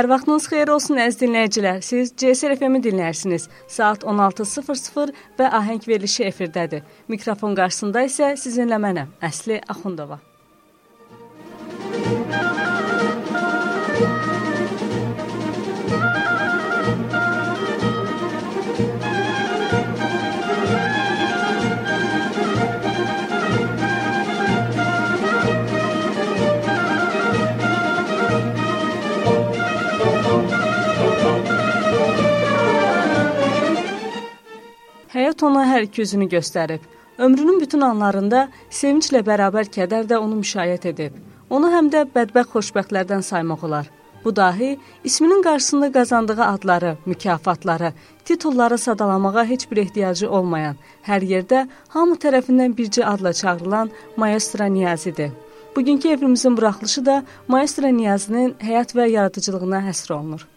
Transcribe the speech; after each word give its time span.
Hər 0.00 0.06
vaxtınız 0.08 0.46
xeyir 0.48 0.70
olsun 0.72 0.96
əziz 0.96 1.18
dinləyicilər. 1.20 1.82
Siz 1.84 2.14
CSR 2.16 2.54
FM-i 2.54 2.80
dinləyirsiniz. 2.86 3.44
Saat 3.68 4.06
16:00 4.08 5.12
və 5.36 5.50
ahəng 5.58 5.84
verilişi 5.90 6.24
efirdədir. 6.30 6.88
Mikrofon 7.12 7.60
qarşısında 7.60 8.06
isə 8.08 8.32
sizinlə 8.46 8.80
mənəm, 8.80 9.12
Əsli 9.20 9.60
Axundova. 9.68 10.22
Həyat 35.30 35.44
ona 35.46 35.60
hər 35.62 35.84
iki 35.86 36.02
üzünü 36.02 36.26
göstərib. 36.26 36.82
Ömrünün 37.22 37.60
bütün 37.62 37.84
anlarında 37.86 38.40
sevinclə 38.78 39.20
bərabər 39.28 39.68
kədər 39.76 40.08
də 40.10 40.18
onu 40.18 40.40
müşayiət 40.40 40.88
edib. 40.90 41.20
Onu 41.54 41.70
həm 41.70 41.86
də 41.92 42.00
bədbəxt 42.16 42.56
xoşbəxtlərdən 42.56 43.22
saymaq 43.22 43.62
olar. 43.68 43.86
Bu 44.24 44.34
dahi 44.36 44.72
isminin 45.04 45.46
qarşısında 45.46 45.92
qazandığı 45.92 46.42
adları, 46.44 46.96
mükafatları, 47.06 47.92
titulları 48.24 48.78
sadalamağa 48.78 49.44
heç 49.44 49.70
bir 49.70 49.84
ehtiyacı 49.86 50.30
olmayan, 50.30 50.82
hər 51.06 51.22
yerdə 51.22 51.68
hamı 51.94 52.18
tərəfindən 52.18 52.74
bircə 52.74 53.06
adla 53.14 53.32
çağrılan 53.32 53.90
Maestro 54.16 54.72
Niyazidir. 54.74 55.30
Bugünkü 55.76 56.08
evimizin 56.08 56.56
buraxılışı 56.56 57.06
da 57.06 57.22
Maestro 57.48 57.96
Niyazinin 57.96 58.56
həyat 58.58 58.98
və 58.98 59.06
yaradıcılığına 59.10 59.86
həsr 59.90 60.12
olunur. 60.12 60.48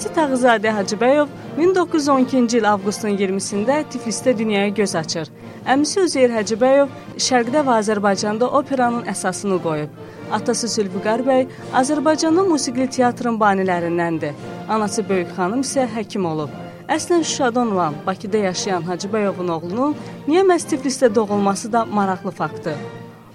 Niyazi 0.00 0.16
Tağızadə 0.16 0.70
Hacıbəyov 0.72 1.28
1912-ci 1.58 2.56
il 2.56 2.66
avqustun 2.70 3.18
20-sində 3.20 3.82
Tiflisdə 3.92 4.32
dünyaya 4.38 4.70
göz 4.72 4.94
açır. 4.96 5.28
Əmisi 5.68 6.06
Üzeyir 6.06 6.32
Hacıbəyov 6.32 6.94
Şərqdə 7.20 7.60
və 7.66 7.74
Azərbaycanda 7.82 8.48
operanın 8.48 9.04
əsasını 9.12 9.58
qoyub. 9.60 9.98
Atası 10.32 10.70
Zülfüqar 10.72 11.20
bəy 11.26 11.44
Azərbaycanda 11.82 12.46
musiqili 12.48 12.88
teatrın 12.96 13.36
banilərindəndir. 13.42 14.32
Anası 14.72 15.04
Böyük 15.08 15.36
xanım 15.36 15.66
isə 15.68 15.84
həkim 15.98 16.24
olub. 16.32 16.56
Əslən 16.88 17.20
Şuşadan 17.20 17.76
olan, 17.76 18.00
Bakıda 18.06 18.40
yaşayan 18.46 18.88
Hacıbəyovun 18.88 19.52
oğlunun 19.58 19.98
niyə 20.30 20.46
məhz 20.48 20.64
Tiflisdə 20.72 21.12
doğulması 21.14 21.72
da 21.72 21.84
maraqlı 21.84 22.30
faktdır. 22.40 22.80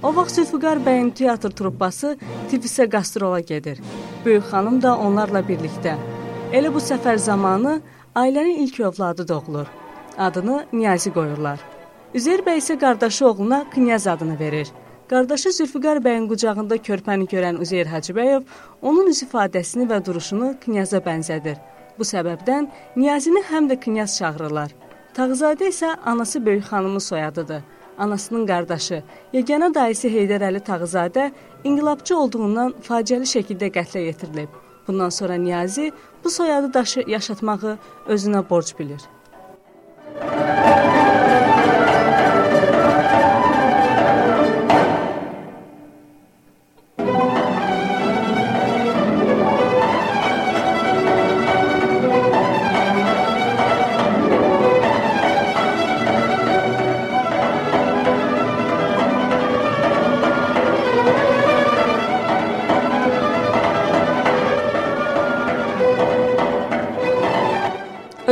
O 0.01 0.15
vaxt 0.15 0.41
Zülfüqar 0.41 0.81
bəyin 0.81 1.13
teatr 1.13 1.53
truppası 1.53 2.17
Tiflisə 2.49 2.89
qastrol 2.89 3.39
gedir. 3.53 3.85
Böyük 4.25 4.49
xanım 4.49 4.81
da 4.81 4.97
onlarla 4.97 5.45
birlikdə. 5.45 5.97
Elə 6.55 6.69
bu 6.71 6.79
səfər 6.79 7.17
zamanı 7.19 7.71
ailənin 8.15 8.61
ilk 8.63 8.77
övladı 8.79 9.27
doğulur. 9.27 9.67
Adını 10.17 10.65
Niyazi 10.73 11.11
qoyurlar. 11.11 11.59
Üzeyir 12.13 12.45
bəy 12.45 12.61
isə 12.61 12.77
qardaşı 12.79 13.27
oğluna 13.27 13.57
Knyaz 13.73 14.07
adını 14.07 14.39
verir. 14.39 14.71
Qardaşı 15.09 15.51
Zülfüqar 15.57 15.99
bəyin 16.05 16.29
qucağında 16.31 16.77
körpəni 16.87 17.27
görən 17.33 17.59
Üzeyir 17.65 17.91
Hacıbəyov 17.91 18.47
onun 18.81 19.11
üz 19.11 19.19
ifadəsini 19.27 19.89
və 19.91 19.99
duruşunu 20.05 20.53
Knyaza 20.63 21.03
bənzədir. 21.03 21.59
Bu 21.99 22.07
səbəbdən 22.07 22.71
Niyazini 22.95 23.43
həm 23.51 23.67
də 23.71 23.79
Knyaz 23.83 24.15
çağırırlar. 24.17 24.71
Tağızadə 25.17 25.73
isə 25.75 25.95
anası 26.05 26.45
Böyük 26.45 26.69
xanımın 26.71 27.03
soyadıdır. 27.11 27.63
Anasının 27.97 28.47
qardaşı, 28.47 29.03
yeganə 29.33 29.73
dayısı 29.75 30.07
Heydər 30.07 30.47
Əli 30.51 30.63
Tağızadə 30.69 31.31
inqilabçı 31.63 32.17
olduğundan 32.17 32.77
faciəli 32.87 33.27
şəkildə 33.35 33.75
qətlə 33.79 34.07
yetirilib. 34.11 34.64
Bundan 34.87 35.09
sonra 35.09 35.33
Niyazi 35.33 35.91
bu 36.23 36.29
soyadı 36.29 36.73
daşı 36.73 37.03
yaşatmağı 37.07 37.77
özünə 38.07 38.49
borc 38.49 38.79
bilir. 38.79 39.01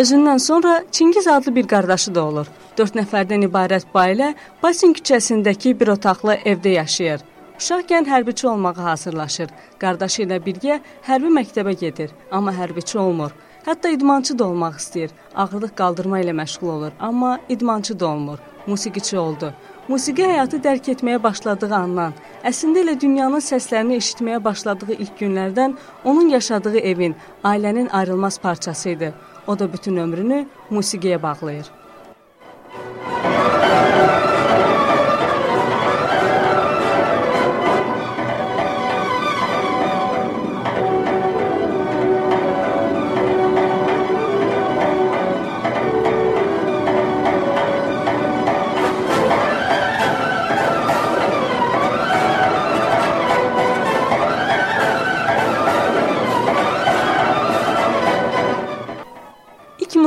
Özündən 0.03 0.39
sonra 0.39 0.83
Çingiz 0.91 1.27
adlı 1.27 1.55
bir 1.55 1.67
qardaşı 1.67 2.15
da 2.15 2.23
olur. 2.25 2.47
4 2.77 2.95
nəfərdən 2.97 3.45
ibarət 3.47 3.85
bu 3.93 3.99
ailə 4.01 4.33
Basin 4.63 4.91
küçəsindəki 4.97 5.71
bir 5.79 5.91
otaqlı 5.93 6.33
evdə 6.51 6.73
yaşayır. 6.73 7.21
Uşaqkən 7.59 8.09
hərbiçi 8.11 8.47
olmağa 8.51 8.83
hazırlaşır. 8.89 9.53
Qardaşı 9.79 10.25
ilə 10.25 10.41
birgə 10.47 10.81
hərbi 11.07 11.31
məktəbə 11.37 11.77
gedir, 11.85 12.11
amma 12.31 12.51
hərbiçi 12.57 12.99
olmur. 12.99 13.31
Hətta 13.67 13.93
idmançı 13.95 14.35
da 14.39 14.47
olmaq 14.51 14.75
istəyir. 14.83 15.13
Ağırlıq 15.35 15.71
qaldırma 15.79 16.19
ilə 16.19 16.35
məşğul 16.41 16.75
olur, 16.75 16.91
amma 16.99 17.37
idmançı 17.49 17.99
da 17.99 18.07
olmur. 18.07 18.39
Musiqiçi 18.67 19.17
oldu. 19.17 19.53
Musiqi 19.87 20.25
həyatı 20.27 20.59
dərk 20.63 20.89
etməyə 20.97 21.21
başladığı 21.23 21.75
andan, 21.75 22.13
əslində 22.49 22.83
elə 22.83 22.99
dünyanın 22.99 23.43
səslərini 23.43 24.01
eşitməyə 24.03 24.43
başladığı 24.43 24.97
ilk 24.97 25.15
günlərdən 25.21 25.77
onun 26.03 26.29
yaşadığı 26.35 26.79
evin, 26.91 27.15
ailənin 27.43 27.89
ayrılmaz 28.01 28.39
parçası 28.39 28.89
idi. 28.89 29.13
O 29.47 29.59
da 29.59 29.73
bütün 29.73 29.97
ömrünü 29.97 30.45
musiqiyə 30.71 31.21
bağlayır. 31.21 31.65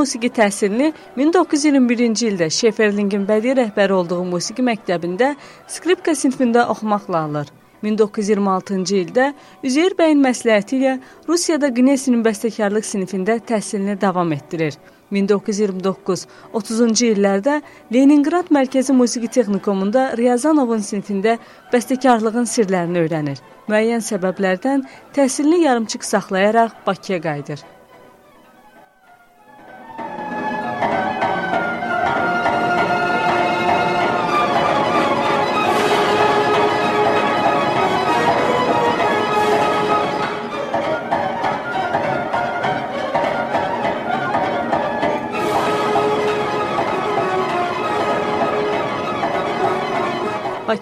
Musiqi 0.07 0.29
təhsilini 0.31 0.93
1921-ci 1.19 2.29
ildə 2.31 2.47
Şeferlingin 2.55 3.25
bədii 3.27 3.57
rəhbəri 3.59 3.91
olduğu 3.97 4.23
musiqi 4.31 4.63
məktəbində 4.63 5.33
skripka 5.67 6.15
sinifində 6.15 6.69
oxumaqla 6.71 7.25
alır. 7.27 7.51
1926-cı 7.83 8.97
ildə 9.01 9.35
Üzeyir 9.67 9.99
bəyin 9.99 10.23
məsləhəti 10.23 10.79
ilə 10.79 10.93
Rusiyada 11.27 11.73
Qnesinin 11.75 12.23
bəstəkarlıq 12.23 12.87
sinifində 12.87 13.41
təhsilini 13.51 13.99
davam 14.01 14.31
etdirir. 14.39 14.79
1929-30-cu 15.11 17.11
illərdə 17.11 17.61
Leninqrad 17.95 18.47
Mərkəzi 18.55 18.95
Musiqi 18.95 19.29
Texnikumunda 19.39 20.13
Riyazanovun 20.19 20.83
sinifində 20.87 21.39
bəstəkarlığın 21.75 22.47
sirlərini 22.55 22.99
öyrənir. 23.03 23.39
Müəyyən 23.67 24.03
səbəblərdən 24.07 24.87
təhsilini 25.19 25.59
yarımçıq 25.67 26.03
saxlayaraq 26.15 26.73
Bakıya 26.87 27.19
qayıdır. 27.27 27.61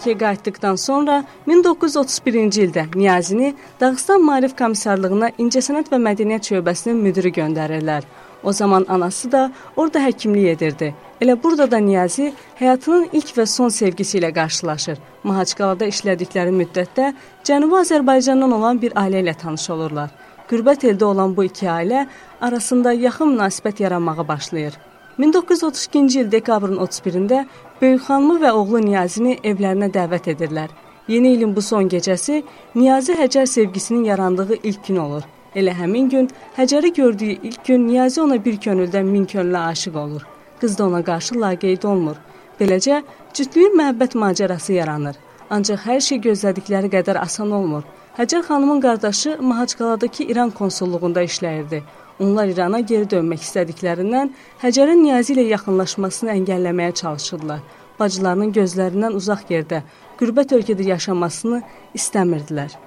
Bakıya 0.05 0.19
qayıtdıqdan 0.19 0.77
sonra 0.77 1.25
1931-ci 1.49 2.65
ildə 2.67 2.83
Niyazini 2.95 3.55
Dağıstan 3.81 4.21
Maarif 4.21 4.53
Komissarlığına 4.59 5.31
İncəsənət 5.41 5.89
və 5.89 6.01
Mədəniyyət 6.09 6.51
şöbəsinin 6.51 7.01
müdiri 7.07 7.33
göndərirlər. 7.33 8.05
O 8.43 8.53
zaman 8.53 8.85
anası 8.89 9.33
da 9.33 9.53
orada 9.77 10.05
həkimlik 10.05 10.51
edirdi. 10.53 10.93
Elə 11.21 11.39
burada 11.43 11.71
da 11.71 11.81
Niyazi 11.81 12.35
həyatının 12.61 13.09
ilk 13.13 13.33
və 13.39 13.47
son 13.47 13.73
sevgisi 13.73 14.21
ilə 14.21 14.35
qarşılaşır. 14.37 15.01
Mahaçqalada 15.25 15.89
işlədikləri 15.89 16.53
müddətdə 16.53 17.15
Cənubi 17.45 17.81
Azərbaycandan 17.81 18.53
olan 18.61 18.83
bir 18.83 18.93
ailə 18.93 19.25
ilə 19.25 19.39
tanış 19.41 19.71
olurlar. 19.73 20.13
Qürbət 20.51 20.85
eldə 20.85 21.15
olan 21.15 21.33
bu 21.37 21.49
iki 21.49 21.65
ailə 21.65 22.05
arasında 22.41 22.93
yaxın 22.93 23.39
münasibət 23.39 23.81
yaranmağa 23.89 24.29
başlayır. 24.29 24.77
1932-ci 25.19 26.21
il 26.21 26.33
dekabrın 26.33 26.77
31-də 26.77 27.45
Böyükxanımı 27.83 28.39
və 28.43 28.51
oğlu 28.51 28.81
Niyazini 28.83 29.37
evlərinə 29.45 29.91
dəvət 29.95 30.31
edirlər. 30.35 30.69
Yeni 31.09 31.35
ilin 31.37 31.57
bu 31.57 31.63
son 31.63 31.89
gecəsi 31.89 32.43
Niyazi 32.75 33.13
Həcər 33.13 33.47
sevgisinin 33.47 34.05
yarandığı 34.05 34.57
ilk 34.63 34.87
gün 34.87 34.97
olur. 34.97 35.23
Elə 35.55 35.75
həmin 35.79 36.09
gün 36.11 36.31
Həcəri 36.57 36.95
gördüyü 36.95 37.39
ilk 37.43 37.65
gün 37.65 37.87
Niyazi 37.89 38.23
ona 38.23 38.45
bir 38.45 38.57
könüldən 38.57 39.07
min 39.07 39.27
könüllə 39.27 39.67
aşiq 39.71 39.99
olur. 39.99 40.27
Qız 40.61 40.79
da 40.79 40.87
ona 40.87 41.03
qarşı 41.05 41.41
laqeyd 41.41 41.83
olmur. 41.83 42.17
Beləcə 42.61 43.03
cütlüyün 43.35 43.79
məhəbbət 43.79 44.19
macərası 44.19 44.73
yaranır. 44.73 45.17
Ancaq 45.51 45.87
hər 45.87 46.01
şey 46.01 46.19
gözlədikləri 46.27 46.91
qədər 46.91 47.21
asan 47.21 47.53
olmur. 47.53 47.83
Həcər 48.19 48.43
xanımın 48.49 48.81
qardaşı 48.81 49.39
Mahaçqaladakı 49.41 50.23
İran 50.23 50.51
konsulluğunda 50.51 51.23
işləyirdi. 51.23 51.83
Onlar 52.23 52.47
İrana 52.47 52.79
geri 52.81 53.09
dönmək 53.11 53.43
istədiklərindən 53.43 54.31
Həcərin 54.63 55.03
Niyazi 55.03 55.35
ilə 55.35 55.49
yaxınlaşmasını 55.49 56.31
əngəlləməyə 56.37 56.95
çalışırdılar. 57.01 57.61
Bacılarının 57.99 58.55
gözlərindən 58.55 59.19
uzaq 59.19 59.51
yerdə, 59.51 59.83
qürbət 60.21 60.55
ölkədə 60.55 60.87
yaşamasını 60.95 61.63
istəmirdilər. 61.99 62.84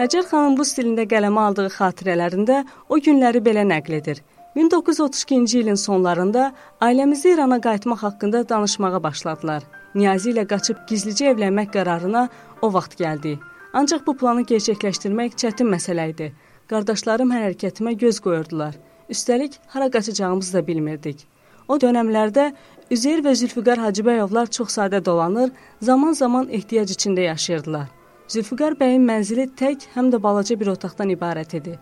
Həcər 0.00 0.24
xanım 0.30 0.54
bu 0.56 0.64
stilində 0.64 1.04
qələmə 1.04 1.42
aldığı 1.46 1.66
xatirələrində 1.74 2.62
o 2.88 2.96
günləri 3.04 3.42
belə 3.44 3.66
nəql 3.68 3.98
edir. 3.98 4.22
1932-ci 4.56 5.58
ilin 5.58 5.76
sonlarında 5.82 6.46
ailəmizi 6.86 7.34
İrana 7.34 7.58
qayıtmaq 7.66 8.00
haqqında 8.06 8.40
danışmağa 8.48 9.02
başladılar. 9.02 9.66
Niyazi 9.94 10.32
ilə 10.32 10.46
qaçıb 10.54 10.80
gizlicə 10.88 11.28
evlənmək 11.34 11.68
qərarına 11.76 12.24
o 12.62 12.72
vaxt 12.78 12.96
gəldi. 13.02 13.34
Ancaq 13.76 14.06
bu 14.06 14.16
planı 14.22 14.46
gerçəkləşdirmək 14.54 15.36
çətin 15.44 15.68
məsələ 15.74 16.08
idi. 16.14 16.32
Qardaşlarım 16.72 17.36
hər 17.36 17.46
hərəkətimə 17.50 17.92
göz 18.06 18.24
qoyurdular. 18.24 18.80
Üstəlik 19.12 19.60
hara 19.76 19.92
qaçacağımızı 19.92 20.56
da 20.58 20.66
bilmirdik. 20.66 21.26
O 21.68 21.76
dövrlərdə 21.76 22.50
Üzeyir 22.90 23.20
və 23.28 23.36
Zülfüqar 23.36 23.84
Hacıbəyovlar 23.84 24.48
çox 24.50 24.80
sadə 24.80 25.04
dolanır, 25.04 25.52
zaman-zaman 25.82 26.48
ehtiyac 26.48 26.96
içində 26.96 27.28
yaşayırdılar. 27.32 27.99
Zülfüqar 28.30 28.76
bəyin 28.78 29.02
mənzili 29.08 29.48
tək, 29.58 29.88
həm 29.96 30.12
də 30.12 30.20
balaca 30.22 30.54
bir 30.58 30.68
otaqdan 30.70 31.10
ibarət 31.16 31.56
idi. 31.58 31.72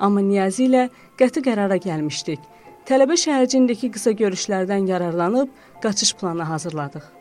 Amma 0.00 0.22
Niyazi 0.24 0.64
ilə 0.64 0.86
qəti 1.20 1.42
qərara 1.44 1.76
gəlmişdik. 1.84 2.40
Tələbə 2.88 3.18
şəhərciyindəki 3.20 3.92
qısa 3.92 4.14
görüşlərdən 4.22 4.88
yararlanıb 4.88 5.52
qaçış 5.84 6.14
planı 6.16 6.48
hazırladıq. 6.48 7.17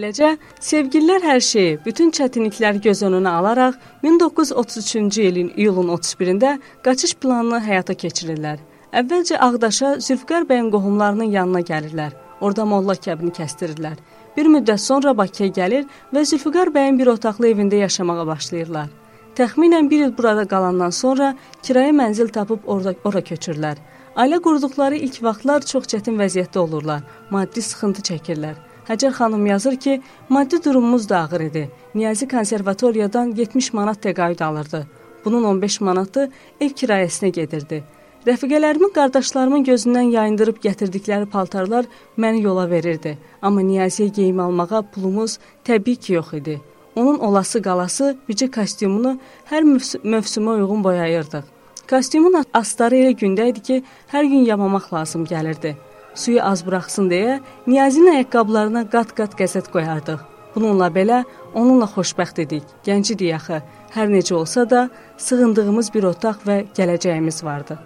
Beləcə, 0.00 0.28
sevgililər 0.64 1.20
hər 1.28 1.42
şeyi, 1.44 1.72
bütün 1.84 2.08
çətinlikləri 2.16 2.80
göz 2.86 3.02
önünə 3.04 3.34
alaraq 3.36 3.74
1933-cü 4.04 5.24
ilin 5.28 5.50
iyulun 5.60 5.90
31-də 5.92 6.52
qaçış 6.86 7.12
planını 7.20 7.58
həyata 7.66 7.92
keçirirlər. 8.02 8.62
Əvvəlcə 8.96 9.36
Ağdaşa 9.46 9.90
Zülfüqar 10.06 10.46
bəyin 10.48 10.70
qohumlarının 10.72 11.34
yanına 11.34 11.60
gəlirlər. 11.72 12.14
Orda 12.40 12.64
molla 12.70 12.96
kəbini 13.06 13.34
kəstirirlər. 13.36 13.98
Bir 14.38 14.48
müddət 14.54 14.80
sonra 14.86 15.12
Bakıya 15.18 15.50
gəlir 15.58 15.84
və 16.14 16.24
Zülfüqar 16.32 16.72
bəyin 16.78 16.96
bir 17.02 17.12
otaqlı 17.12 17.52
evində 17.52 17.82
yaşamağa 17.82 18.26
başlayırlar. 18.32 18.88
Təxminən 19.36 19.90
bir 19.92 20.06
il 20.06 20.16
burada 20.16 20.46
qalandan 20.54 20.96
sonra 21.02 21.34
kirayə 21.60 21.92
mənzil 22.00 22.32
tapıb 22.38 22.64
orada 22.64 22.96
ora 23.04 23.20
köçürlər. 23.20 23.76
Ailə 24.16 24.40
qurduqları 24.48 24.96
ilk 24.96 25.20
vaxtlar 25.28 25.68
çox 25.74 25.92
çətin 25.92 26.16
vəziyyətdə 26.24 26.64
olurlar, 26.64 27.04
maddi 27.30 27.68
sıxıntı 27.68 28.08
çəkirlər. 28.12 28.69
Həcər 28.90 29.12
xanım 29.14 29.46
yazır 29.46 29.76
ki, 29.76 30.00
maddi 30.28 30.58
durumumuz 30.64 31.08
da 31.08 31.18
ağır 31.18 31.40
idi. 31.40 31.70
Niyazi 31.94 32.28
konservatoriyadan 32.28 33.34
70 33.36 33.72
manat 33.72 34.04
təqaüd 34.06 34.44
alırdı. 34.44 34.86
Bunun 35.24 35.44
15 35.44 35.80
manatı 35.80 36.30
ev 36.60 36.72
kirayəsinə 36.80 37.28
gedirdi. 37.28 37.84
Rəfiqələrimin, 38.26 38.90
qardaşlarımın 38.96 39.62
gözündən 39.64 40.10
yayındırıb 40.10 40.58
gətirdikləri 40.64 41.28
paltarlar 41.30 41.86
məni 42.18 42.42
yola 42.42 42.66
verirdi. 42.70 43.14
Amma 43.42 43.62
Niyaziyə 43.62 44.10
geyim 44.16 44.40
almağa 44.40 44.82
pulumuz 44.82 45.38
təbii 45.64 45.96
ki, 45.96 46.12
yox 46.12 46.32
idi. 46.40 46.60
Onun 46.96 47.18
olası 47.18 47.62
qalası 47.62 48.16
bircə 48.28 48.50
kostyumunu 48.50 49.14
hər 49.52 49.62
mövsümə 50.14 50.56
uyğun 50.56 50.84
boyayırdıq. 50.84 51.46
Kostyumun 51.90 52.42
astarı 52.52 52.98
elə 53.04 53.14
gündə 53.22 53.48
idi 53.54 53.62
ki, 53.62 53.78
hər 54.12 54.26
gün 54.26 54.44
yamamaq 54.50 54.90
lazım 54.94 55.24
gəlirdi. 55.24 55.76
Suyu 56.20 56.40
az 56.44 56.60
buraxsın 56.66 57.06
deyə 57.08 57.38
Niyazinin 57.66 58.14
ayaqqabılarına 58.14 58.82
qat-qat 58.94 59.36
qəzet 59.40 59.70
qoyardıq. 59.74 60.20
Bununla 60.54 60.88
belə 60.96 61.22
onunla 61.54 61.88
xoşbəxt 61.94 62.42
idik. 62.44 62.66
Gənc 62.84 63.14
idik 63.14 63.36
axı. 63.38 63.62
Hər 63.94 64.12
necə 64.12 64.34
olsa 64.36 64.66
da 64.70 64.88
sığındığımız 65.16 65.94
bir 65.94 66.10
otaq 66.12 66.44
və 66.48 66.64
gələcəyimiz 66.76 67.44
vardı. 67.44 67.78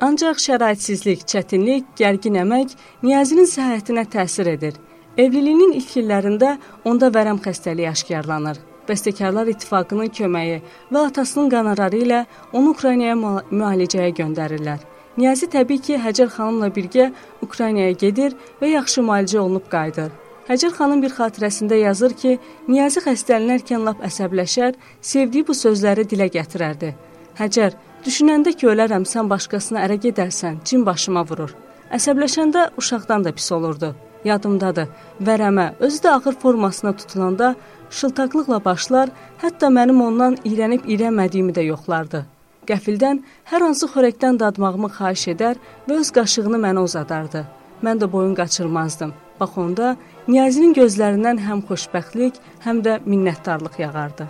Ancaq 0.00 0.38
şəraitsizlik, 0.40 1.26
çətinlik, 1.28 1.88
gərgin 1.98 2.38
əmək 2.40 2.70
Niyazinin 3.04 3.44
səhhətinə 3.44 4.06
təsir 4.08 4.48
edir. 4.54 4.78
Evliliyinin 5.20 5.74
ilk 5.76 5.90
illərində 6.00 6.54
onda 6.88 7.10
vərəm 7.12 7.36
xəstəliyi 7.44 7.90
aşkarlanır. 7.90 8.56
Bəstəkarlar 8.88 9.50
İttifaqının 9.52 10.08
köməyi 10.16 10.62
və 10.88 11.02
atasının 11.10 11.50
qanararı 11.52 12.00
ilə 12.06 12.22
onu 12.56 12.72
Ukraynaya 12.72 13.18
müalicəyə 13.18 14.14
göndərirlər. 14.22 14.80
Niyazi 15.20 15.50
təbii 15.52 15.84
ki, 15.84 16.00
Həcər 16.00 16.32
xanımla 16.32 16.72
birgə 16.72 17.10
Ukraynaya 17.44 17.92
gedir 17.92 18.38
və 18.62 18.72
yaxşı 18.72 19.04
müalicə 19.04 19.38
olunub 19.42 19.68
qayıdır. 19.68 20.08
Həcər 20.48 20.72
xanım 20.80 21.04
bir 21.04 21.12
xatirəsində 21.18 21.76
yazır 21.82 22.16
ki, 22.16 22.38
Niyazi 22.72 23.04
xəstələnərkən 23.04 23.84
lap 23.84 24.00
əsəbləşər, 24.08 24.80
sevdiyi 25.12 25.44
bu 25.44 25.60
sözləri 25.60 26.08
dilə 26.08 26.32
gətirərdi. 26.32 26.94
Həcər, 27.36 27.76
düşünəndə 28.04 28.54
ki, 28.58 28.68
ölərəm, 28.72 29.04
sən 29.08 29.28
başqasına 29.30 29.84
ərə 29.86 29.96
gedərsən, 30.04 30.60
cin 30.64 30.86
başıma 30.86 31.24
vurur. 31.28 31.54
Əsəbləşəndə 31.96 32.70
uşaqdan 32.80 33.24
da 33.26 33.32
pis 33.32 33.50
olurdu. 33.52 33.94
Yadımdadır. 34.24 34.88
Vərəmə, 35.26 35.66
özü 35.80 36.02
də 36.04 36.10
ağır 36.16 36.36
formasına 36.42 36.92
tutulanda 36.96 37.54
şıltaqlıqla 37.90 38.60
başlar, 38.64 39.10
hətta 39.42 39.70
mənim 39.72 40.02
ondan 40.04 40.36
iyrənib 40.44 40.84
iyrənmədiyimi 40.86 41.54
də 41.56 41.64
yoxlardı. 41.70 42.24
Qəfildən 42.68 43.22
hər 43.50 43.64
hansı 43.66 43.88
xörəkdən 43.94 44.38
dadmağımı 44.40 44.92
xahiş 44.98 45.26
edər 45.34 45.60
və 45.88 46.00
öz 46.02 46.10
qaşığını 46.16 46.60
mənə 46.66 46.84
uzadardı. 46.86 47.46
Mən 47.82 48.02
də 48.02 48.12
boyun 48.12 48.36
qaçırmazdım. 48.36 49.14
Bax 49.40 49.56
onda 49.58 49.94
Niyazinin 50.28 50.76
gözlərindən 50.76 51.40
həm 51.46 51.64
xoşbəxtlik, 51.68 52.36
həm 52.66 52.84
də 52.84 53.00
minnətdarlıq 53.06 53.80
yağardı. 53.80 54.28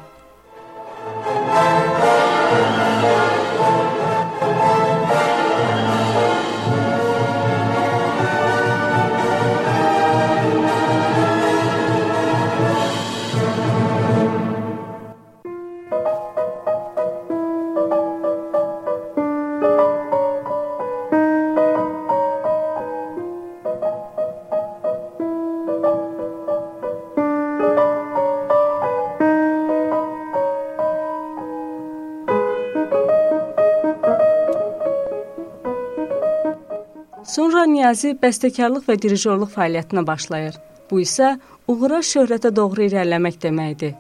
Niyazi 37.91 38.13
bəstəkarlıq 38.23 38.85
və 38.87 38.95
dirijorluq 39.03 39.49
fəaliyyətinə 39.51 40.05
başlayır. 40.07 40.55
Bu 40.87 41.01
isə 41.03 41.31
uğura 41.73 41.97
şöhrətə 42.07 42.53
doğru 42.55 42.85
irəliləmək 42.85 43.39
deməkdir. 43.43 43.97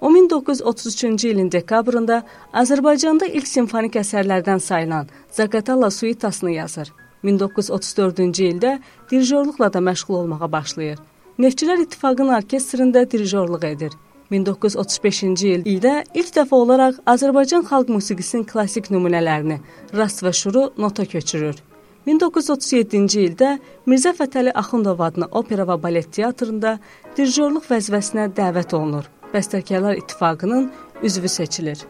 O 0.00 0.12
1933-cü 0.14 1.32
ilin 1.32 1.48
dekabrında 1.50 2.20
Azərbaycanda 2.60 3.26
ilk 3.26 3.48
simfonik 3.50 3.98
əsərlərdən 3.98 4.62
sayılan 4.62 5.10
Zaqatala 5.38 5.90
suitasını 5.90 6.52
yazır. 6.52 6.92
1934-cü 7.24 8.46
ildə 8.52 8.76
dirijorluqla 9.10 9.72
da 9.74 9.82
məşğul 9.88 10.20
olmağa 10.20 10.52
başlayır. 10.52 11.02
Neftçilər 11.42 11.82
İttifaqının 11.88 12.36
orkestrində 12.38 13.02
dirijorluq 13.16 13.66
edir. 13.72 13.98
1935-ci 14.30 15.56
ildə 15.64 15.96
ilk 16.14 16.30
dəfə 16.38 16.62
olaraq 16.62 17.02
Azərbaycan 17.16 17.66
xalq 17.66 17.90
musiqisinin 17.98 18.46
klassik 18.46 18.94
nümunələrini, 18.94 19.58
rast 19.98 20.22
və 20.22 20.30
şuru 20.30 20.68
nota 20.78 21.10
köçürür. 21.16 21.58
1937-ci 22.06 23.20
ildə 23.28 23.52
Mirzə 23.86 24.10
Fətəli 24.18 24.50
Axundov 24.58 25.02
adlı 25.06 25.28
opera 25.38 25.66
və 25.68 25.76
balet 25.84 26.08
teatrında 26.16 26.76
dirijorluq 27.16 27.68
vəzifəsinə 27.70 28.26
dəvət 28.34 28.74
olunur. 28.74 29.06
Bəstəkarlar 29.32 30.00
İttifaqının 30.02 30.70
üzvü 31.06 31.28
seçilir. 31.28 31.86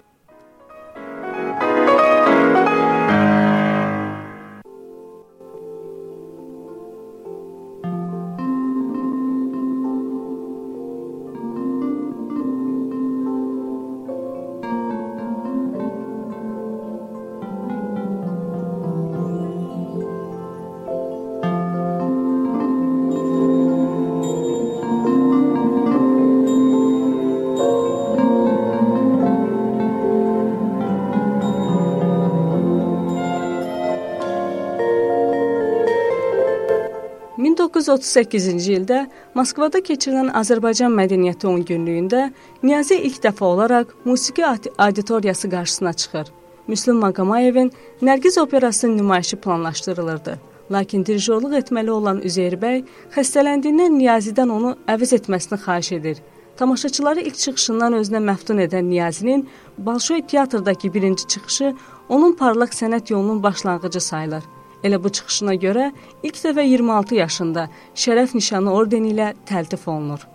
1938-ci 37.93 38.77
ildə 38.79 39.01
Moskvada 39.37 39.81
keçirilən 39.85 40.31
Azərbaycan 40.39 40.93
mədəniyyəti 40.97 41.49
10 41.49 41.65
günlüyündə 41.69 42.23
Niyazi 42.63 42.97
ilk 43.09 43.19
dəfə 43.25 43.45
olaraq 43.45 43.93
musiqi 44.05 44.45
auditoriyası 44.79 45.51
qarşısına 45.51 45.93
çıxır. 45.93 46.27
Müslüm 46.67 46.97
Maqamayevin 46.97 47.73
Nərgiz 48.03 48.41
operasının 48.41 48.97
nümayişi 48.99 49.37
planlaşdırılırdı. 49.37 50.39
Lakin 50.73 51.05
dirijorluq 51.07 51.57
etməli 51.59 51.91
olan 51.91 52.23
Üzeyir 52.25 52.57
bəy 52.63 52.85
xəstələndiyindən 53.17 53.99
Niyazidən 53.99 54.49
onu 54.49 54.77
əvəz 54.89 55.15
etməsini 55.19 55.59
xahiş 55.61 55.93
edir. 55.93 56.17
Tamaşaçıları 56.57 57.21
ilk 57.21 57.37
çıxışından 57.45 57.99
özünə 58.01 58.23
məftun 58.31 58.65
edən 58.65 58.89
Niyazinin 58.89 59.49
Balşoy 59.79 60.27
teatrdakı 60.27 60.95
birinci 60.95 61.27
çıxışı 61.27 61.75
onun 62.09 62.33
parlaq 62.33 62.73
sənət 62.73 63.13
yolunun 63.13 63.43
başlanğıcı 63.43 64.01
sayılır. 64.01 64.43
Elə 64.83 64.99
bu 65.03 65.11
çıxışına 65.15 65.55
görə 65.63 65.91
ilk 66.27 66.39
dəfə 66.45 66.65
26 66.67 67.15
yaşında 67.15 67.69
şərəf 68.05 68.35
nişanı 68.35 68.73
ordeni 68.75 69.13
ilə 69.15 69.33
təltif 69.47 69.87
olunur. 69.89 70.27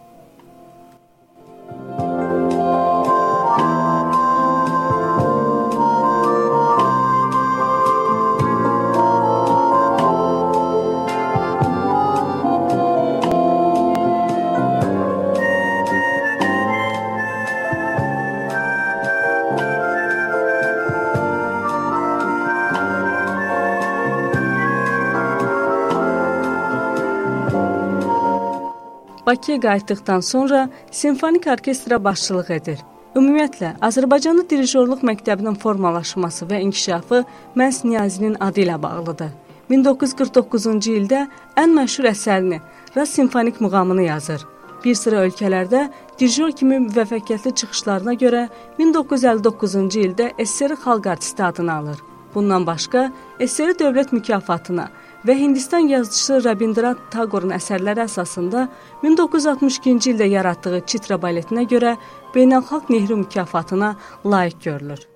Bakıya 29.27 29.60
qayıtdıqdan 29.60 30.19
sonra 30.19 30.69
simfonik 30.91 31.48
orkestra 31.48 32.03
başçılıq 32.03 32.51
edir. 32.51 32.79
Ümumiyyətlə, 33.15 33.74
Azərbaycanlı 33.84 34.46
dirijorluq 34.50 35.01
məktəbinin 35.03 35.57
formalaşması 35.60 36.46
və 36.48 36.62
inkişafı 36.63 37.25
məhz 37.60 37.81
Niyazinin 37.88 38.38
adı 38.39 38.62
ilə 38.63 38.77
bağlıdır. 38.84 39.34
1949-cu 39.69 40.93
ildə 41.00 41.25
ən 41.60 41.75
məşhur 41.75 42.07
əsərini, 42.13 42.62
Ras 42.96 43.10
simfonik 43.10 43.60
muğamını 43.62 44.05
yazır. 44.07 44.46
Bir 44.86 44.96
sıra 44.96 45.25
ölkələrdə 45.27 45.89
dirijor 46.19 46.51
kimi 46.51 46.79
müvəffəqiyyətli 46.86 47.55
çıxışlarına 47.55 48.13
görə 48.24 48.48
1959-cu 48.79 50.05
ildə 50.05 50.31
SSR 50.46 50.79
Xalq 50.86 51.12
artisti 51.17 51.43
adını 51.43 51.74
alır. 51.74 52.00
Bundan 52.36 52.65
başqa, 52.67 53.10
SSR 53.39 53.75
Dövlət 53.81 54.15
mükafatına 54.15 54.88
və 55.27 55.36
Hindistan 55.36 55.89
yazıçısı 55.91 56.43
Rabindranath 56.46 57.10
Tagorun 57.12 57.51
əsərləri 57.57 58.05
əsasında 58.05 58.67
1962-ci 59.03 60.13
ildə 60.13 60.29
yaratdığı 60.31 60.81
Chitra 60.88 61.19
baletinə 61.19 61.67
görə 61.67 61.98
Beynəlxalq 62.36 62.89
Nehru 62.93 63.19
mükafatına 63.25 63.96
layiq 64.25 64.63
görülür. 64.63 65.07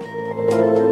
Müzik 0.00 0.87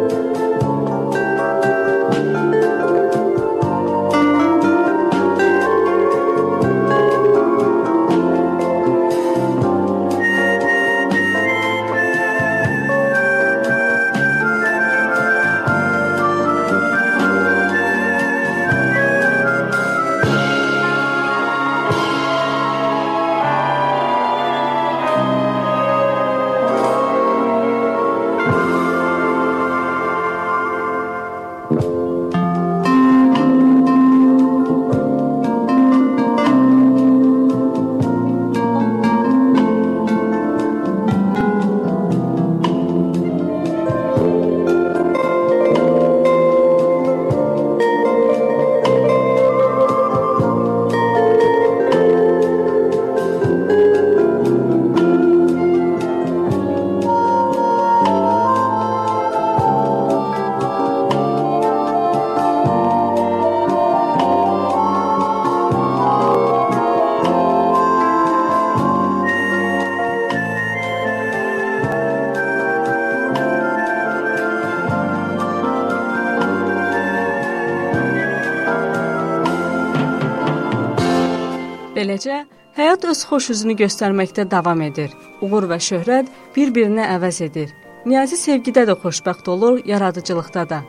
həyat 82.97 83.11
öz 83.11 83.19
xoş 83.29 83.49
üzünü 83.53 83.75
göstərməkdə 83.77 84.49
davam 84.49 84.81
edir. 84.81 85.11
Uğur 85.41 85.67
və 85.69 85.77
şöhrət 85.77 86.29
bir-birini 86.55 87.03
əvəz 87.05 87.43
edir. 87.45 87.69
Niyazi 88.05 88.35
sevgidə 88.35 88.87
də 88.89 88.95
xoşbəxt 88.97 89.47
olur, 89.49 89.81
yaradıcılıqda 89.85 90.63
da. 90.69 90.79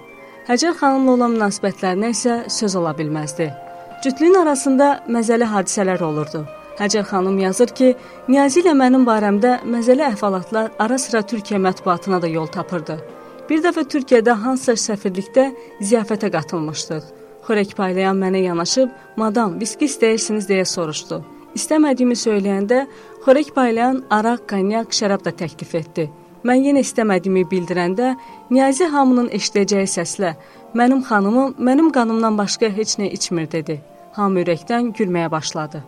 Həcər 0.49 0.73
xanımla 0.81 1.13
olan 1.13 1.35
münasibətlərinə 1.37 2.13
isə 2.15 2.49
söz 2.49 2.77
ola 2.81 2.95
bilməzdi. 2.97 3.51
Cütlüyün 4.03 4.41
arasında 4.41 5.05
məzəli 5.09 5.45
hadisələr 5.53 6.01
olurdu. 6.03 6.47
Həcər 6.81 7.05
xanım 7.05 7.39
yazır 7.45 7.75
ki, 7.77 7.95
Niyazi 8.29 8.63
ilə 8.63 8.73
mənim 8.73 9.05
barəmdə 9.05 9.59
məzəli 9.69 10.09
əhvalatlar 10.09 10.71
ara-sıra 10.79 11.21
Türkiyə 11.21 11.61
mətbuatına 11.61 12.23
da 12.23 12.29
yol 12.29 12.47
tapırdı. 12.47 13.01
Bir 13.51 13.61
dəfə 13.61 13.85
Türkiyədə 13.85 14.33
hansısa 14.33 14.95
səfirlikdə 14.95 15.51
ziyafətə 15.81 16.33
qatılmışdıq. 16.33 17.05
Xörək 17.49 17.75
paylayan 17.77 18.17
mənə 18.17 18.47
yanaşıb, 18.49 18.89
"Madam, 19.17 19.61
viski 19.61 19.85
istəyirsiniz?" 19.85 20.49
deyə 20.49 20.65
soruşdu. 20.65 21.38
İstəmədiyimi 21.57 22.17
söyləyəndə 22.19 22.85
xörək 23.25 23.53
paylayan 23.57 24.03
araq, 24.11 24.45
konyak, 24.51 24.93
şərab 24.93 25.25
da 25.25 25.33
təklif 25.33 25.75
etdi. 25.79 26.09
Mən 26.47 26.63
yenə 26.69 26.85
istəmədiyimi 26.87 27.45
bildirəndə 27.51 28.15
Niyazi 28.51 28.87
hamının 28.93 29.29
eşidəcəyi 29.39 29.89
səslə 29.95 30.35
"Mənim 30.75 31.03
xanımım 31.09 31.55
mənim 31.59 31.93
qanımdan 31.93 32.39
başqa 32.39 32.69
heç 32.79 32.99
nə 33.01 33.11
içmir" 33.11 33.51
dedi. 33.51 33.81
Hamı 34.13 34.41
ürəkdən 34.45 34.93
gülməyə 34.99 35.31
başladı. 35.31 35.83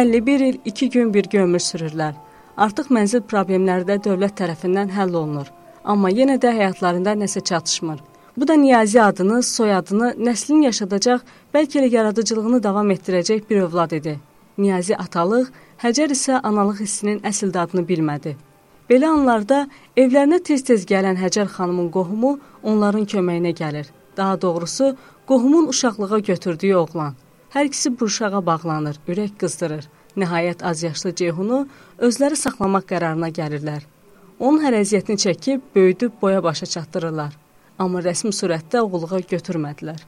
51 0.00 0.40
il 0.40 0.58
2 0.64 0.90
gün 0.90 1.14
bir 1.14 1.38
ömür 1.38 1.60
sürürlər. 1.60 2.14
Artıq 2.56 2.86
mənzil 2.88 3.20
problemləri 3.20 3.84
də 3.84 3.98
dövlət 4.00 4.38
tərəfindən 4.38 4.88
həll 4.96 5.12
olunur. 5.12 5.50
Amma 5.84 6.08
yenə 6.10 6.38
də 6.40 6.54
həyatlarında 6.56 7.12
nəsə 7.20 7.42
çatışmır. 7.44 8.00
Bu 8.36 8.48
da 8.48 8.54
Niyazi 8.54 9.02
adını, 9.02 9.42
soyadını, 9.42 10.14
nəslin 10.16 10.64
yaşadacaq, 10.64 11.20
bəlkə 11.54 11.84
də 11.84 11.92
yaradıcılığını 11.96 12.62
davam 12.62 12.90
etdirəcək 12.90 13.44
bir 13.50 13.60
övlad 13.66 13.92
idi. 13.92 14.18
Niyazi 14.58 14.96
atalıq, 14.96 15.52
Həcər 15.84 16.16
isə 16.16 16.40
analıq 16.42 16.80
hissinin 16.80 17.20
əsl 17.20 17.52
dadını 17.52 17.84
bilmədi. 17.84 18.36
Belə 18.90 19.06
anlarda 19.18 19.66
evlərinə 19.96 20.40
tez-tez 20.40 20.88
gələn 20.88 21.20
Həcər 21.20 21.52
xanımın 21.58 21.92
qohumu 21.92 22.38
onların 22.62 23.04
köməyinə 23.04 23.52
gəlir. 23.52 23.92
Daha 24.16 24.42
doğrusu, 24.42 24.96
qohumun 25.26 25.68
uşaqlığa 25.68 26.18
götürdüyü 26.18 26.76
oğlan. 26.76 27.14
Hər 27.50 27.66
ikisi 27.66 27.90
bu 27.98 28.06
uşağa 28.06 28.40
bağlanır, 28.46 28.98
ürək 29.10 29.32
qızdırır. 29.40 29.88
Nəhayət 30.22 30.60
azyaşlı 30.70 31.10
Ceyhunu 31.18 31.56
özləri 31.98 32.36
saxlamaq 32.38 32.84
qərarına 32.92 33.32
gəlirlər. 33.34 33.82
Onun 34.38 34.62
hər 34.62 34.76
əziyyətini 34.78 35.18
çəkib, 35.24 35.64
böyüdüb 35.74 36.14
boya 36.22 36.44
başa 36.46 36.70
çatdırırlar. 36.76 37.34
Amma 37.78 38.04
rəsmi 38.06 38.30
surətdə 38.38 38.84
oğulluğa 38.86 39.24
götürmədilər. 39.34 39.98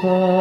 far. 0.00 0.39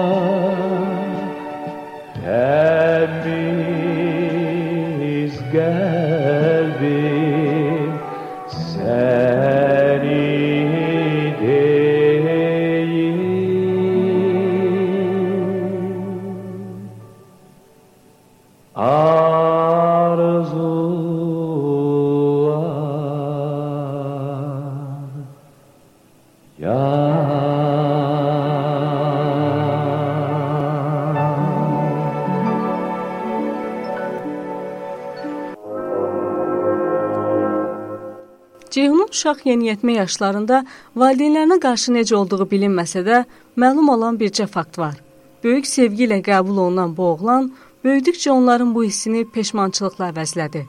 Uşaq 39.20 39.44
yeniyetmə 39.50 39.98
yaşlarında 39.98 40.64
valideynlərinə 40.96 41.60
qarşı 41.60 41.92
necə 41.92 42.16
olduğu 42.16 42.46
bilinməsə 42.52 43.04
də, 43.04 43.24
məlum 43.60 43.90
olan 43.92 44.18
bircə 44.20 44.48
fakt 44.48 44.78
var. 44.80 44.96
Böyük 45.44 45.68
sevgi 45.68 46.06
ilə 46.08 46.22
qəbul 46.24 46.62
olunan 46.66 46.96
bu 46.96 47.04
oğlan 47.14 47.50
böyüdükcə 47.84 48.32
onların 48.32 48.72
bu 48.76 48.84
hissini 48.84 49.26
peşmançılıqla 49.26 50.12
əvəzlədi. 50.14 50.62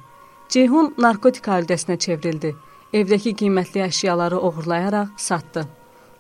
Ceyhun 0.48 0.94
narkotik 0.98 1.46
halidəsinə 1.46 1.98
çevrildi. 1.98 2.54
Evdəki 2.92 3.36
qiymətli 3.38 3.84
əşyaları 3.86 4.38
oğurlayaraq 4.38 5.12
satdı. 5.16 5.66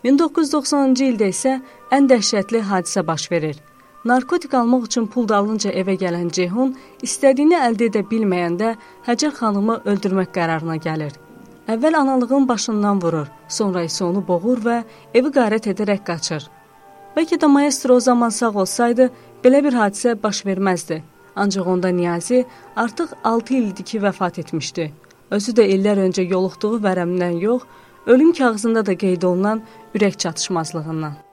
1990-cı 0.04 1.08
ildə 1.12 1.30
isə 1.34 1.56
ən 1.90 2.06
dəhşətli 2.10 2.60
hadisə 2.70 3.06
baş 3.06 3.30
verir. 3.32 3.56
Narkotik 4.04 4.54
almaq 4.54 4.86
üçün 4.86 5.10
pul 5.12 5.26
dalınca 5.28 5.72
evə 5.82 5.98
gələn 6.04 6.30
Ceyhun 6.36 6.76
istədiyini 7.02 7.58
əldə 7.58 7.90
edə 7.90 8.04
bilməyəndə 8.12 8.76
Həcər 9.08 9.34
xanımı 9.40 9.80
öldürmək 9.84 10.32
qərarına 10.38 10.78
gəlir. 10.86 11.18
Əvvəl 11.68 11.96
analığın 11.96 12.48
başından 12.48 13.02
vurur, 13.02 13.26
sonra 13.48 13.84
isə 13.84 14.04
onu 14.04 14.22
boğur 14.26 14.62
və 14.64 14.80
evi 15.14 15.30
qarət 15.34 15.68
edərək 15.74 16.02
qaçır. 16.06 16.48
Bəlkə 17.16 17.36
də 17.42 17.46
maestro 17.46 17.94
o 17.94 18.00
zaman 18.00 18.30
sağ 18.30 18.50
olsaydı, 18.64 19.10
belə 19.44 19.62
bir 19.64 19.76
hadisə 19.76 20.16
baş 20.22 20.44
verməzdi. 20.46 21.02
Ancaq 21.36 21.68
onda 21.68 21.88
Niyazi 21.88 22.44
artıq 22.76 23.14
6 23.24 23.54
ildir 23.54 23.84
ki, 23.84 24.00
vəfat 24.00 24.40
etmişdi. 24.40 24.92
Özü 25.30 25.52
də 25.52 25.66
illər 25.76 26.00
öncə 26.08 26.26
yoluxduğu 26.26 26.80
vərəmdən 26.86 27.40
yox, 27.40 27.62
ölüm 28.06 28.32
kağızında 28.32 28.86
da 28.86 28.94
qeyd 28.94 29.22
olunan 29.22 29.62
ürək 29.94 30.18
çatışmazlığından. 30.18 31.29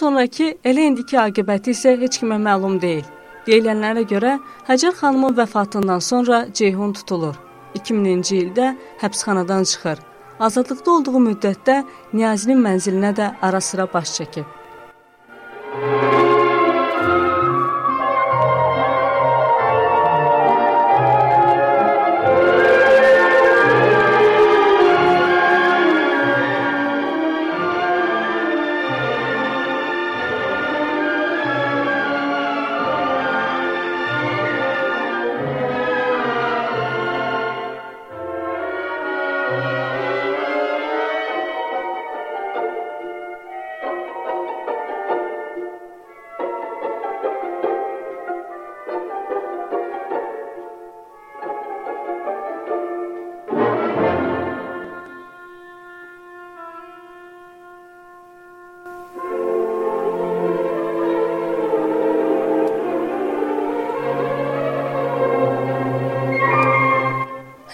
Elə 0.00 0.82
indiki 0.90 1.16
aqibəti 1.16 1.72
isə 1.72 1.94
heç 2.00 2.18
kimə 2.20 2.36
məlum 2.42 2.80
deyil. 2.80 3.04
Deyilənlərə 3.46 4.02
görə 4.10 4.32
Həcər 4.68 4.92
xanımın 5.00 5.36
vəfatından 5.38 6.02
sonra 6.02 6.46
Ceyhun 6.52 6.92
tutulur. 6.92 7.36
2000-ci 7.78 8.36
ildə 8.42 8.74
həbsxanadan 9.02 9.64
çıxır. 9.70 9.98
Azadlıqda 10.40 10.90
olduğu 10.90 11.22
müddətdə 11.28 11.76
Niyazinin 12.12 12.60
mənzilinə 12.66 13.14
də 13.16 13.30
ara-sıra 13.42 13.86
baş 13.92 14.18
çəkib. 14.18 14.46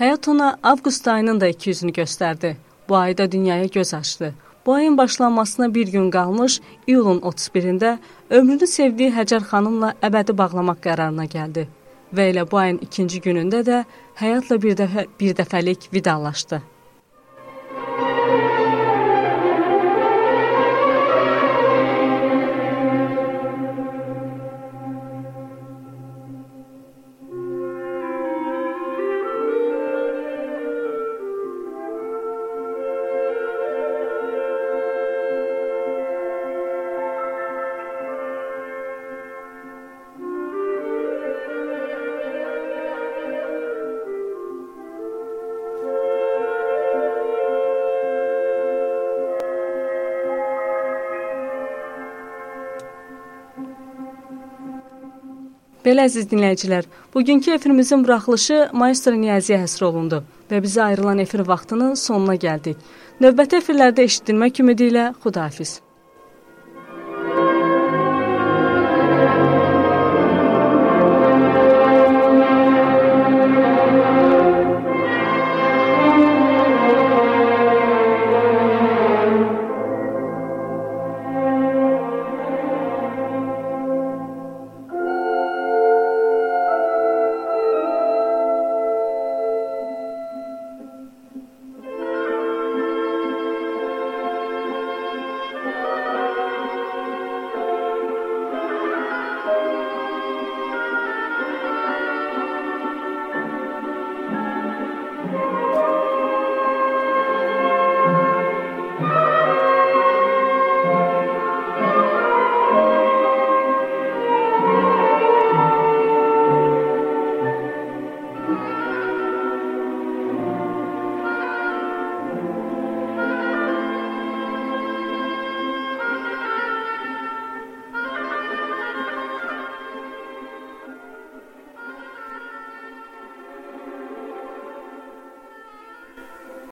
Həyat 0.03 0.29
ona 0.29 0.47
avqust 0.67 1.07
ayının 1.09 1.41
da 1.41 1.49
200-ünü 1.49 1.93
göstərdi. 1.95 2.57
Bu 2.89 2.97
ayda 2.97 3.33
dünyaya 3.33 3.67
göz 3.67 3.95
açdı. 3.95 4.35
Bu 4.67 4.73
ayın 4.75 4.99
başlanmasına 4.99 5.75
bir 5.75 5.89
gün 5.89 6.11
qalmış, 6.11 6.61
iyulun 6.87 7.21
31-də 7.21 7.99
ömrünü 8.31 8.67
sevdiyi 8.67 9.13
Həcər 9.15 9.47
xanımla 9.53 9.93
əbədi 10.03 10.35
bağlamaq 10.39 10.81
qərarına 10.89 11.29
gəldi. 11.37 11.69
Və 12.15 12.27
elə 12.33 12.49
bu 12.51 12.59
ayın 12.59 12.83
ikinci 12.83 13.21
günündə 13.23 13.63
də 13.71 13.85
həyatla 14.19 14.59
bir 14.63 14.75
dəfə 14.83 15.07
bir 15.21 15.39
dəfəlik 15.39 15.87
vidalaşdı. 15.95 16.63
Belə 55.83 56.05
əziz 56.07 56.29
dinləyicilər, 56.31 56.87
bugünkü 57.15 57.57
efirimizin 57.57 58.05
buraxılışı 58.07 58.59
Maestro 58.73 59.17
Niyaziyə 59.19 59.59
həsr 59.65 59.89
olundu 59.89 60.21
və 60.51 60.61
bizə 60.63 60.85
ayrılan 60.85 61.19
efir 61.25 61.43
vaxtının 61.49 61.97
sonuna 61.99 62.37
gəldik. 62.45 62.77
Növbəti 63.25 63.59
efirlərdə 63.59 64.07
eşidilmək 64.07 64.61
ümidi 64.63 64.93
ilə 64.93 65.09
Xudahafiz. 65.25 65.81